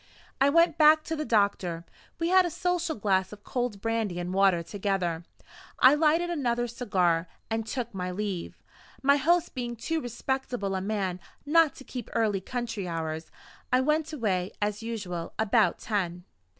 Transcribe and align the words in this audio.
I 0.41 0.49
went 0.49 0.79
back 0.79 1.03
to 1.03 1.15
the 1.15 1.25
doctor; 1.25 1.85
we 2.17 2.29
had 2.29 2.43
a 2.43 2.49
social 2.49 2.95
glass 2.95 3.31
of 3.31 3.43
cold 3.43 3.81
brandy 3.81 4.19
and 4.19 4.33
water 4.33 4.63
together; 4.63 5.25
I 5.77 5.93
lighted 5.93 6.31
another 6.31 6.65
cigar, 6.65 7.27
and 7.51 7.67
took 7.67 7.93
my 7.93 8.09
leave. 8.09 8.57
My 9.03 9.17
host 9.17 9.53
being 9.53 9.75
too 9.75 10.01
respectable 10.01 10.73
a 10.73 10.81
man 10.81 11.19
not 11.45 11.75
to 11.75 11.83
keep 11.83 12.09
early 12.13 12.41
country 12.41 12.87
hours, 12.87 13.29
I 13.71 13.81
went 13.81 14.11
away, 14.11 14.53
as 14.59 14.81
usual, 14.81 15.33
about 15.37 15.77
ten. 15.77 16.23